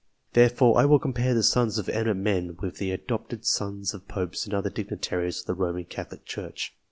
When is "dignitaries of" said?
4.71-5.45